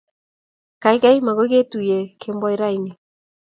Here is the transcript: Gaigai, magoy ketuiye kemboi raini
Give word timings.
Gaigai, 0.81 1.21
magoy 1.25 1.49
ketuiye 1.51 1.99
kemboi 2.21 2.55
raini 2.61 2.91